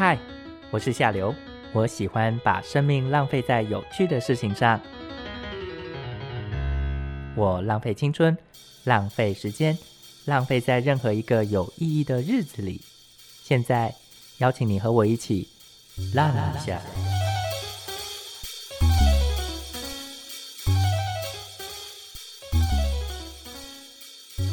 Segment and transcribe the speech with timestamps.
[0.00, 0.18] 嗨，
[0.70, 1.34] 我是夏流，
[1.74, 4.80] 我喜欢把生命浪费在有趣的事情上。
[7.36, 8.34] 我浪费青春，
[8.84, 9.76] 浪费时间，
[10.24, 12.80] 浪费在任何一个有意义的日子里。
[13.42, 13.94] 现在，
[14.38, 15.46] 邀请你和我一起
[16.14, 16.80] 浪一下。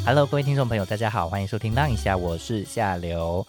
[0.04, 3.46] Hello，各位听众朋友，大家好，欢迎收听《浪一下》，我是夏流。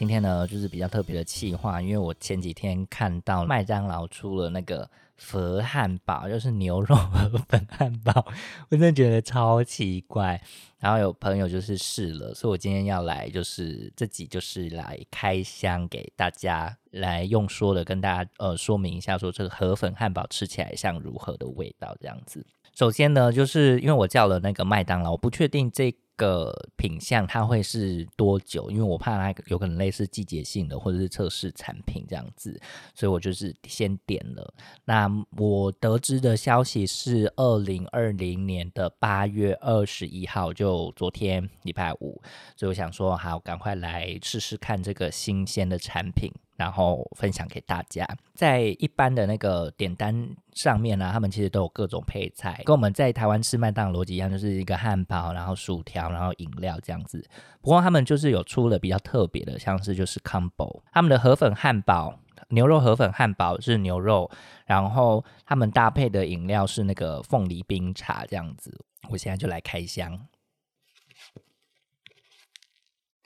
[0.00, 4.88] 今天呢，就是比较特别的企划，因为我前几天看到麦当劳出了那个
[5.18, 8.24] 佛汉堡，就是牛肉河粉汉堡，
[8.70, 10.40] 我真的觉得超奇怪。
[10.78, 22.42] 然后有朋友就是试了，所以我今天要来，就是这集就是来开箱给大家来用说的，跟大家呃说明一下，说这个河粉汉堡吃起来像如何的味道这样子。
[22.72, 32.60] 首先呢，就是因为我叫了那个麦当劳，我不确定这个品相它会是多久，因为我怕它有可能类似季节性的或者是测试产品这样子，
[32.94, 34.52] 所以我就是先点了。
[34.84, 35.08] 那
[35.38, 42.20] 我得知的消息是二零二零年的八月二十一号，就昨天礼拜五，
[42.54, 46.30] 所以我想说，好，赶快来试试看这个新鲜的产品。
[46.60, 57.26] 然后分享给大家，在一般的那个点单上面呢，他们其实都有各种配菜，跟我们在台湾吃麦当劳逻辑一样，就是一个汉堡，然后薯条，然后饮料这样子。
[57.62, 62.14] 不过他们就是有出了比较特别的，像是就是 combo，他们的河粉汉堡，
[62.50, 64.30] 牛肉河粉汉堡是牛肉，
[64.66, 68.78] 然后他们搭配的饮料是那个凤梨冰茶这样子。
[69.08, 70.20] 我现在就来开箱。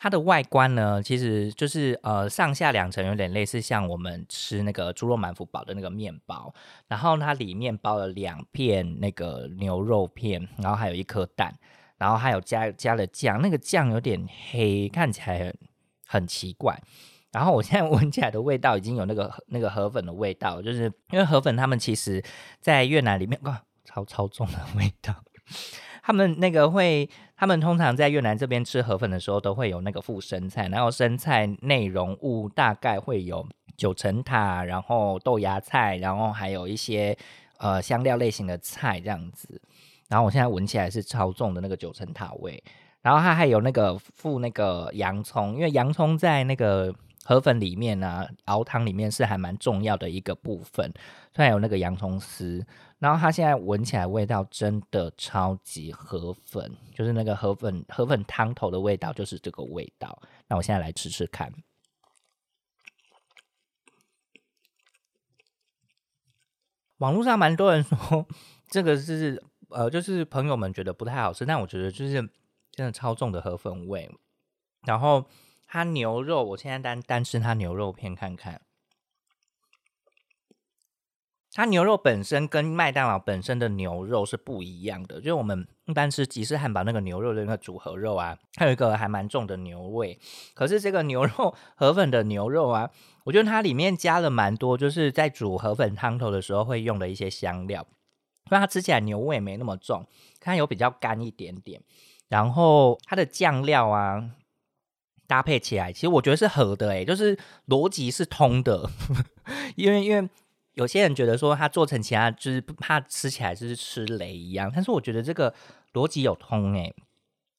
[0.04, 6.52] 它的外观呢，其实就是呃上下两层有点类似像我们吃那个猪肉满福堡的那个面包，
[6.88, 11.54] 然后它里面包了两片那个牛肉片，然后还有一颗蛋，
[11.96, 15.58] 然后还有加加了酱，那个酱有点黑，看起来很
[16.06, 16.78] 很奇怪。
[17.32, 20.82] 然后我现在 闻起来的味道已经有那个那个河粉的味道，就是
[21.12, 22.22] 因为河粉他们其实
[22.60, 25.14] 在越南里面哇超超重的味道。
[26.06, 33.46] 他们那个会，他们通常在越南这边吃河粉的时候，都会有那个附生菜，然后生菜内容物大概会有
[33.76, 37.16] 九层塔，然后豆芽菜，然后还有一些
[37.58, 39.60] 呃香料类型的菜这样子。
[40.08, 42.62] 然后我现在闻起来是超重的那个九层塔味，
[43.02, 50.92] 然后它还有那个附那个洋葱，因为洋葱在那个河粉里面呢，熬汤里面是还蛮重要的一个部分，
[51.34, 52.64] 虽然有那个洋葱丝。
[53.00, 60.22] 然后它现在闻起来味道真的超级河粉，就是那个河粉河粉汤头的味道，就是这个味道。
[60.48, 61.52] 那我现在来吃吃看。
[66.98, 68.26] 网络上蛮多人说
[68.68, 72.14] 这个是呃，就是朋友们觉得不太好吃，但我觉得就是
[72.70, 74.10] 真的超重的河粉味。
[74.86, 75.26] 然后
[75.74, 78.60] 它牛肉，我现在单单吃它牛肉片看看。
[81.52, 90.16] 它牛肉本身跟麦当劳本身的牛肉是不一样的，就是我们一般吃吉士汉堡那个牛肉的那个组合肉啊，它有一个还蛮重的牛味。
[90.54, 92.92] 可是这个牛肉河粉的牛肉啊，
[93.24, 97.84] 我觉得它里面加了蛮多，就是在煮河粉汤头的时候会用的一些香料，
[98.48, 100.06] 所以它吃起来牛味没那么重，
[100.38, 101.82] 它有比较干一点点。
[102.28, 104.30] 然后它的酱料啊
[105.26, 107.36] 搭配起来，其实我觉得是合的，哎，就是
[107.68, 108.88] 逻辑是通的，
[109.76, 110.28] 因 为因为。
[110.74, 115.54] 有些人觉得说它做成其他就是怕吃起来就是吃雷一样，但是我觉得这个
[115.92, 116.92] 逻辑有通诶，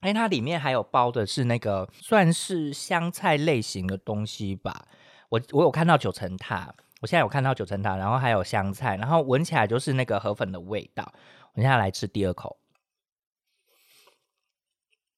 [0.01, 4.85] 因为它里面还有包的是那个算是香菜类型的东西吧。
[5.29, 11.13] 我我有看到九层塔，我现在有看到九层塔，然后还有香菜，然后闻起来就是那个河粉的味道。
[11.53, 12.57] 我现在来吃第二口，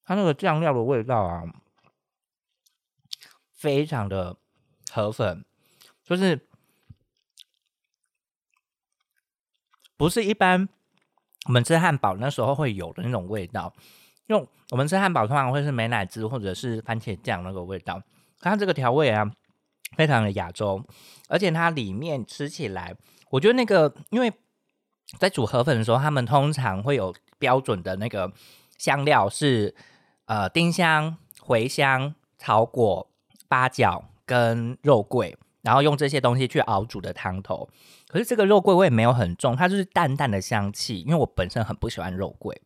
[0.04, 1.42] 它那个酱料的味道啊，
[3.58, 4.38] 非常的
[4.90, 5.44] 河粉，
[6.02, 6.46] 就是。
[9.98, 10.68] 不是一般
[11.46, 13.74] 我们吃汉堡那时候会有的那种味道，
[14.28, 18.00] 因为我们吃汉堡通常会是美乃滋或者是番茄酱那个味道，
[18.38, 19.28] 它这个调味啊
[19.96, 20.80] 非常的亚洲，
[21.28, 22.96] 而且它里面吃起来，
[23.30, 24.32] 我觉得那个因为
[25.18, 28.32] 在煮河粉的时候，他们通常会有标准的那个
[28.76, 29.74] 香料是
[30.26, 33.07] 呃丁香、茴香、草果、
[33.48, 35.36] 八角跟肉桂。
[35.60, 37.68] 然后用这些东西去熬煮的汤头，
[38.06, 41.00] 可是这个肉桂味没有很重，它就是淡淡的香气。
[41.00, 42.62] 因为我本身很不喜欢肉桂，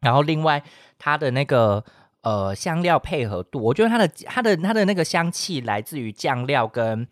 [0.00, 0.64] 然后另外
[0.98, 1.84] 它的那个
[2.22, 7.06] 呃香料配合度，我觉得它的它的它的那个香气来自于酱料跟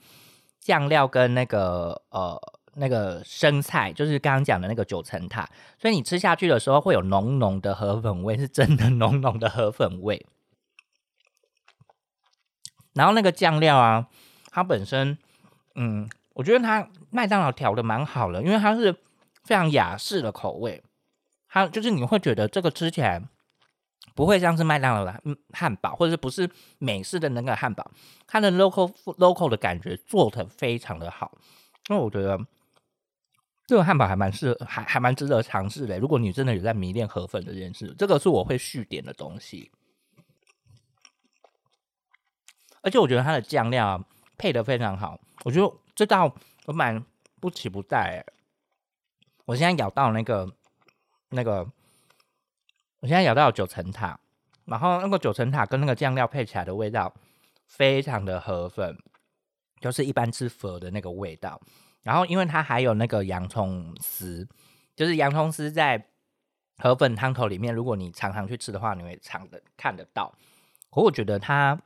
[0.59, 2.37] 酱料跟那个呃
[2.75, 5.49] 那个生菜，就是刚刚讲的那个九层塔，
[5.79, 10.27] 所以你吃下去的时候会有浓浓的河粉味，是真的浓浓的河粉味。
[12.95, 14.09] 然后那个酱料啊。
[14.55, 15.17] 它本身，
[15.77, 18.93] 嗯，我觉得它麦当劳调的蛮好的，因为它是
[19.45, 20.83] 非常雅式的口味，
[21.49, 23.23] 它就是你会觉得这个吃起来
[24.15, 25.23] 不会像是麦当劳的
[25.55, 27.91] 汉堡，或者是不是美式的那个汉堡，
[28.27, 31.33] 它的 local local 的感觉做的非常的好，
[31.89, 32.39] 因为我觉得
[33.67, 35.99] 这个汉堡还蛮适合，还还蛮值得尝试的。
[35.99, 39.71] 如果你真的有在迷恋河粉这件事，这个是我会续点的东西。
[42.83, 44.05] 而且我觉得它的酱料
[44.37, 46.35] 配的非常好，我觉得这道
[46.67, 47.05] 我蛮
[47.41, 48.25] 不期不待。
[49.45, 50.53] 我现在咬到那个
[51.31, 51.67] 那个，
[53.01, 54.19] 我现在咬到九层塔，
[54.65, 57.15] 然后那个九层塔跟那个酱料配起来的味道
[57.67, 58.99] 非常的河粉，
[59.81, 61.61] 就是一般吃粉的那个味道。
[62.03, 64.49] 然后因为它还有那个洋葱丝，
[64.97, 66.09] 就是洋葱丝在
[66.79, 70.35] 河粉汤头里面，如果你常常去吃的话，你会尝的看得到。
[70.91, 71.81] 可我觉得它。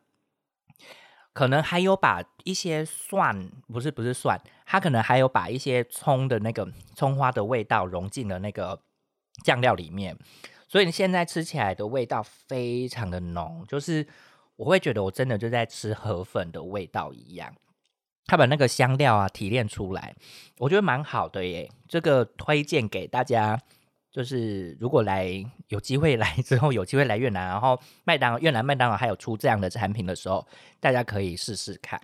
[1.36, 8.80] 可能还有把一些蒜，不是不是蒜，它可能还有把一些葱的那个葱花的味道融进了那个
[9.44, 10.16] 酱料里面，
[10.66, 14.06] 所以你现在吃起来的味道非常的浓，就是
[14.56, 17.54] 我会觉得我真的就在吃河粉的味道一样。
[18.24, 20.16] 他把那个香料啊提炼出来，
[20.56, 23.60] 我觉得蛮好的耶，这个推荐给大家。
[24.16, 30.46] 就是如果来有机会来之后有机会来越南，然后麦当越南麦当劳还有出这样的产品的时候，
[30.80, 32.00] 大家可以试试看。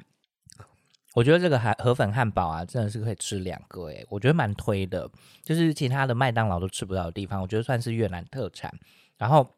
[1.14, 5.11] 我觉得这个海河粉汉堡啊，真的是可以吃两个诶，我觉得蛮推的。
[5.43, 8.70] 就是其他的麦当劳都吃不到的地方，我觉得算是越南特产。
[9.17, 9.50] 然后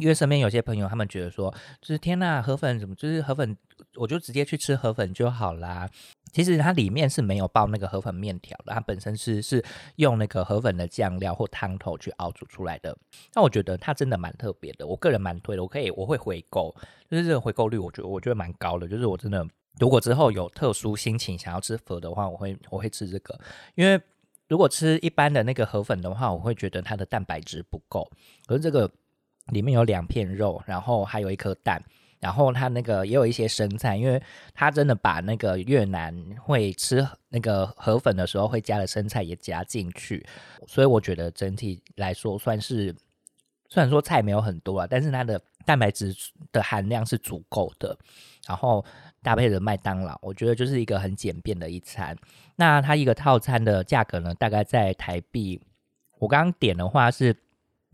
[0.00, 3.56] 因为身边有些朋友，他们觉得说，就是天呐，河粉怎么就是河粉，
[3.96, 5.88] 我就直接去吃河粉就好啦。
[6.32, 9.64] 其实它里面是没有包那个河粉面条的，它本身是是
[9.96, 12.96] 用那个河粉的酱料或汤头去熬煮出来的。
[13.34, 15.62] 那我觉得它真的蛮特别的，我个人蛮推的。
[15.62, 16.74] 我可以我会回购，
[17.08, 18.88] 就是这个回购率，我觉得我觉得蛮高的。
[18.88, 19.46] 就是我真的
[19.78, 23.38] 如果之后有特殊心情想要吃粉的话，我会我会吃这个。
[23.76, 24.00] 因为
[24.48, 28.10] 如果吃一般的那个河粉的话，我会觉得它的蛋白质不够。
[28.46, 28.90] 可是这个
[29.46, 31.82] 里面有两片肉，然后还有一颗蛋。
[32.20, 34.22] 然后它那个也有一些生菜，因为
[34.54, 40.26] 它真的把那个越南会吃那个河粉的时候会加的生菜也加进去，
[40.66, 42.94] 所以我觉得整体来说算是，
[43.68, 46.16] 虽然说菜没有很多啊，但是它的蛋白质
[46.50, 47.94] 的含量是足够的。
[48.46, 48.82] 然后
[49.22, 52.16] 搭配着麦当劳，我觉得就是一个很简便的一餐。
[52.56, 55.60] 那它一个套餐的价格呢，大概在台币，
[56.18, 57.36] 我刚刚点的话是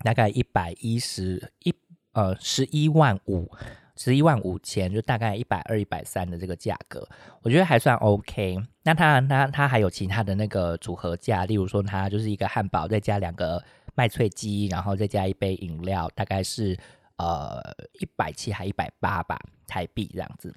[0.01, 1.75] 大概一百一十一
[2.13, 3.51] 呃十一万五。
[3.97, 7.07] 十一万五千，就大概一百二、一百三的这个价格，
[7.43, 8.57] 我觉得还算 OK。
[8.83, 13.63] 那它、它、它还有其他的那个组合价，例如说它就是一个汉堡，再加两个
[13.95, 16.75] 麦脆鸡，然后再加一杯饮料，大概是
[17.19, 17.61] 呃
[17.99, 20.55] 一百七还一百八吧台币这样子。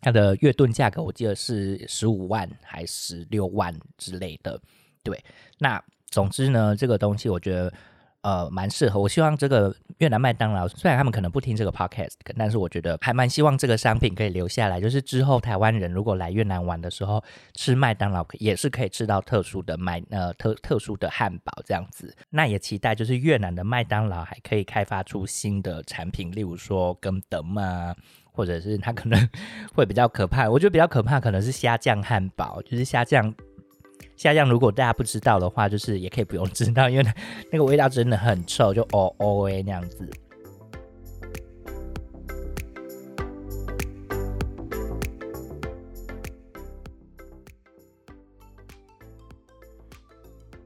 [0.00, 4.60] 它的月盾价格我记得是十五万还是十六万之类的。
[5.04, 5.22] 对，
[5.60, 7.72] 那总之呢，这个东西我觉得。
[8.22, 9.00] 呃，蛮适合。
[9.00, 14.80] 我希望这个越南麦当劳，虽然他们可能不听这个 podcast，但是我觉得还蛮希望这个商品可以留下来。
[14.80, 17.22] 就是之后台湾人如果来越南玩的时候，
[17.54, 22.14] 吃麦当劳也是可以吃到特殊的麦呃特特殊的汉堡这样子。
[22.28, 27.96] 那也期待就是越南的麦当劳还可以开发出新的产品，例如说跟德啊，
[28.32, 29.28] 或者是它可能
[29.74, 30.48] 会比较可怕。
[30.48, 33.34] 我觉得比较可怕可能是虾酱汉堡，就是虾酱。
[34.20, 37.04] 下降，如果大家不知道的话，就是也可以不用知道，因为
[37.50, 40.06] 那个味道真的很臭，就哦哦诶那样子。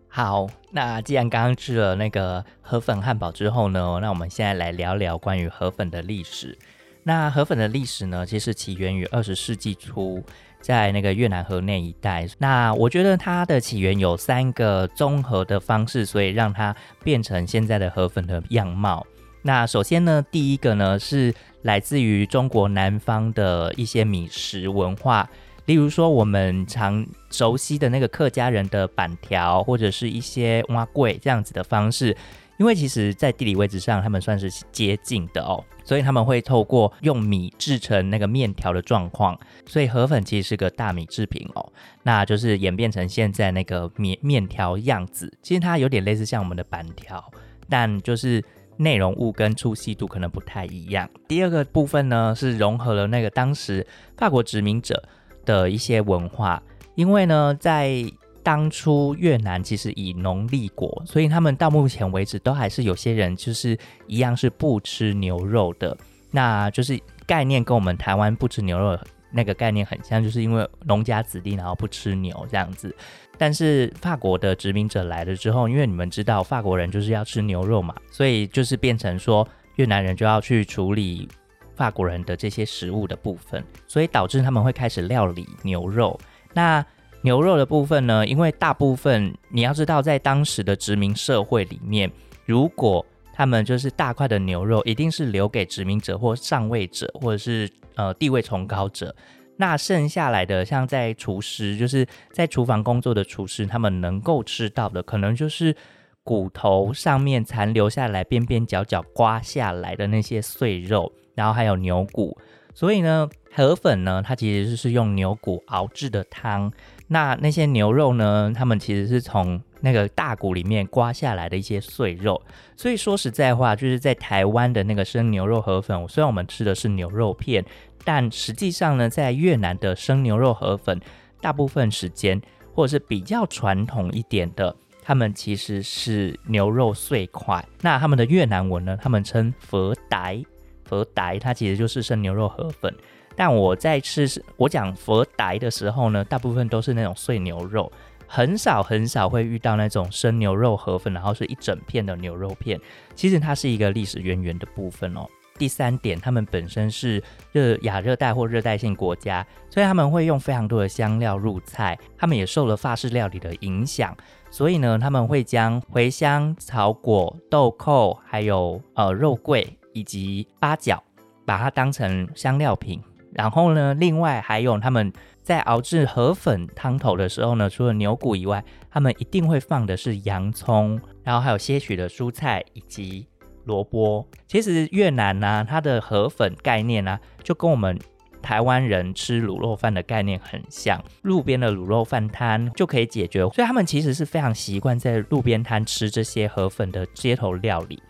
[0.09, 6.59] 好，那既然刚刚吃了那个河粉汉堡之后呢，那我们现在来聊聊关于河粉的历史。
[7.05, 10.21] 那河粉的历史呢，其实起源于二十世纪初。
[10.61, 19.07] 在那个越南河内一带，那我觉得它的起源有三个综合的方式，所以让它变成现在的河粉的样貌。
[19.43, 25.29] 那首先呢，第一个呢是来自于中国南方的一些米食文化，
[25.67, 32.17] 例如说我们常熟悉的那个客家人的板条，或者是一些挖柜这样子的方式。
[32.57, 41.73] 因为其实，在地理位置上，他们算是接近的哦，所以他们会透过用米制成那个面条的状况，所以河粉其实是个大米制品哦，
[42.05, 45.33] 那就是演变成现在那个面面条样子。
[45.43, 47.23] 其实它有点类似像我们的板条，
[47.69, 48.43] 但就是
[48.77, 51.09] 内容物跟粗细度可能不太一样。
[51.27, 53.85] 第二个部分呢，是融合了那个当时
[54.17, 55.03] 法国殖民者
[55.45, 56.63] 的一些文化，
[56.95, 58.05] 因为呢，在
[58.45, 65.97] 当初越南其实以农立国，所以他们到目前为止都还是有些人就是一样是不吃牛肉的，
[66.31, 68.97] 那就是概念跟我们台湾不吃牛肉
[69.33, 72.95] 那个概念很像，就是因为农家子弟然后不吃牛这样子。
[73.37, 81.27] 但是法国的殖民者来了之后，因为你们知道法国人就是要吃牛肉嘛，所以就是变成说越南人就要去处理
[81.75, 86.21] 法国人的这些食物的部分，所以导致他们会开始料理牛肉。
[86.53, 86.85] 那
[87.25, 92.13] 牛肉的部分呢，因为大部分你要知道，在当时的殖民社会里面，
[92.45, 99.17] 如果他们就是大块的牛肉，一定是留给殖民者或上位者，或者是呃地位崇高者。
[99.57, 105.75] 那剩下来的，像在厨师，就是在厨房工作的厨师，他们能够吃到的，可能就是
[106.23, 112.37] 骨头上面残留下来、边边角角刮下来的那些碎肉，然后还有牛骨。
[112.75, 116.71] 所以呢，河粉呢，它其实就是用牛骨熬制的汤。
[117.07, 122.43] 那那些牛肉呢，他们其实是从那个大骨里面刮下来的一些碎肉。
[122.77, 127.65] 所以说实在话，就是在台湾的那个生牛肉河粉，虽然我们吃的是牛肉片。
[128.07, 131.01] 但实际上呢，在越南的生牛肉河粉，
[131.41, 132.39] 大部分时间
[132.75, 137.67] 或者是比较传统一点的，他们其实是牛肉碎块。
[137.81, 140.45] 那他们的越南文呢，他们称佛呆，
[140.85, 142.95] 佛呆，它其实就是生牛肉河粉。
[143.37, 147.91] 但我在吃我讲佛呆的时候呢，大部分都是那种碎牛肉，
[148.29, 152.81] 很少很少会遇到那种生牛肉河粉，然后是一整片的牛肉片。
[153.15, 155.27] 其实它是一个历史渊源的部分哦。
[155.57, 157.23] 第三点，他们本身是
[157.53, 161.97] 热亚热带或热带性国家，所以他们会用非常多的香料入菜。
[162.19, 164.17] 他们也受了法式料理的影响，
[164.51, 171.03] 所以呢，他们会将茴香、草果、豆蔻，还有呃肉桂以及八角，
[171.47, 173.01] 把它当成香料品。
[173.33, 175.11] 然后呢，另外还有他们
[175.43, 183.27] 在熬制河粉汤头的时候呢，除了牛骨以外，他们一定会放的是洋葱，然后还有些许的蔬菜以及。
[183.67, 187.99] 萝卜，其实越南呢，它的河粉概念呢，就跟我们
[188.43, 191.03] 台湾人吃卤肉饭的概念很像。
[191.23, 198.03] 路边的卤肉饭摊就可以解决，所以他们其实是非常习惯在路边摊吃这些河粉的街头料理。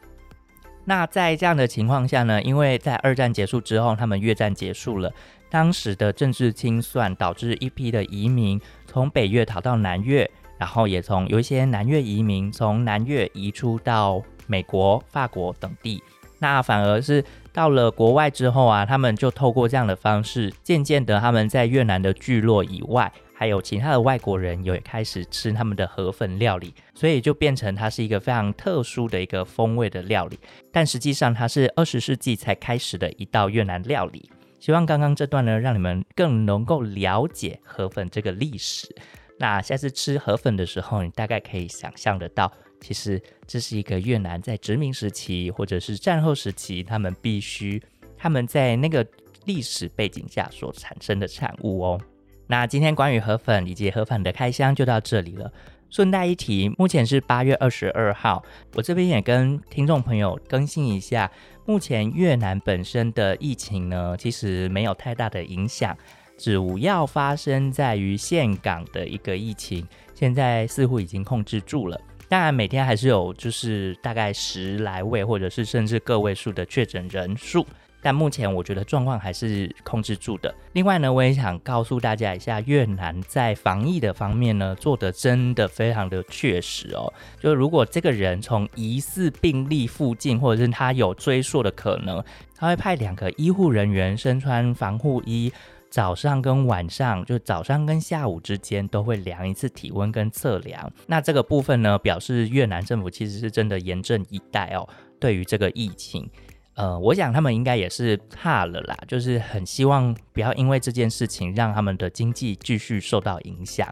[0.84, 5.12] 那在这样的情况下呢，因为在二战结束之后，他们越战结束了，
[5.48, 14.22] 当时的政治清算导致一批的移民从北越逃到南越，然后也从有一些南越移民从南越移出到。
[14.46, 16.02] 美国、法国等地，
[16.38, 30.38] 那反而是到了国外之后啊，他们就透过这样的方式，渐渐的，他们在越南的聚落以外，还有其他的外国人也开始吃他们的河粉料理，所以就变成它是一个非常特殊的一个风味的料理。
[30.70, 34.30] 但实际上，它是二十世纪才开始的一道越南料理。
[34.60, 38.88] 希望刚刚这段呢，让你们更能够了解河粉这个历史。
[39.36, 42.50] 那下次吃河粉的时候，你大概可以想象得到。
[42.80, 47.82] 其实这是一个越南在殖民时期或者是战后时期，他们必须
[48.16, 49.06] 他们在那个
[49.44, 52.00] 历史背景下所产生的产物哦。
[52.46, 55.50] 那今天关于河粉以及河粉的开箱就到这里了。
[55.90, 58.42] 顺带一提，目前是八月二十二号，
[58.74, 61.30] 我这边也跟听众朋友更新一下，
[61.66, 65.96] 目前越南本身的疫情呢，其实没有太大的影响，
[66.36, 72.00] 主要发生在于岘港的一个疫情，现在似乎已经控制住了。
[72.28, 77.64] 当然，每天还是有，就是大概十来位，或者是甚至个位数的确诊人数。
[78.04, 80.54] 但目前我觉得状况还是控制住的。
[80.75, 87.11] 另外呢，我也想告诉大家一下，越南在防疫的方面呢，做的真的非常的确实哦。
[87.40, 92.23] 就如果这个人从疑似病例附近，或者是他有追溯的可能，
[92.54, 95.50] 他会派两个医护人员身穿防护衣。
[95.88, 100.92] 早上跟晚上，就早上跟下午之间都会量一次体温跟测量。
[101.06, 104.88] 那这个部分呢，表示越南政府其实是真的严阵以待哦。
[105.20, 106.28] 对于这个疫情，
[106.75, 113.88] 呃，我想他们应该也是怕了啦，就是很希望不要因为这件事情让他们的经济继续受到影响。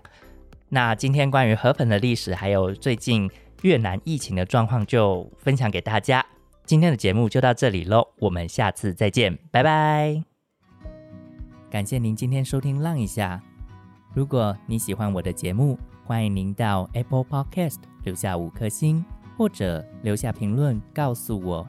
[0.69, 3.31] 那今天关于河粉的历史，还有最近
[3.63, 6.25] 越南疫情的状况，就分享给大家。
[6.65, 10.23] 今天的节目就到这里喽，我们下次再见，拜拜。
[11.71, 13.41] 感谢您今天收听《浪一下》。
[14.15, 19.05] 如果你喜欢我的节目，欢迎您到 Apple Podcast 留下五颗星，
[19.39, 21.69] 或者留下评论告诉我